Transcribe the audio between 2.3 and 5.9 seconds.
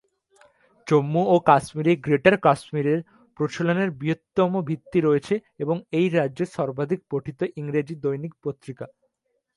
কাশ্মীরের" প্রচলনের বৃহত্তম ভিত্তি রয়েছে এবং